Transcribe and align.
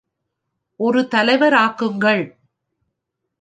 ஒரு 0.79 1.01
தலைவராகுங்கள்! 1.11 2.23